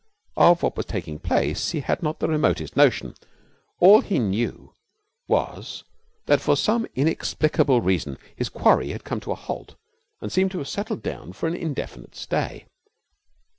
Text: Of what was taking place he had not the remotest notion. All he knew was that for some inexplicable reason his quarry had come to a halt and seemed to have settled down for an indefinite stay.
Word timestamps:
Of 0.35 0.63
what 0.63 0.75
was 0.75 0.87
taking 0.87 1.19
place 1.19 1.69
he 1.69 1.81
had 1.81 2.01
not 2.01 2.19
the 2.19 2.27
remotest 2.27 2.75
notion. 2.75 3.13
All 3.79 4.01
he 4.01 4.17
knew 4.17 4.73
was 5.27 5.83
that 6.25 6.41
for 6.41 6.55
some 6.57 6.87
inexplicable 6.95 7.81
reason 7.81 8.17
his 8.35 8.49
quarry 8.49 8.89
had 8.93 9.03
come 9.03 9.19
to 9.19 9.31
a 9.31 9.35
halt 9.35 9.75
and 10.19 10.31
seemed 10.31 10.49
to 10.53 10.57
have 10.57 10.67
settled 10.67 11.03
down 11.03 11.33
for 11.33 11.45
an 11.45 11.53
indefinite 11.55 12.15
stay. 12.15 12.65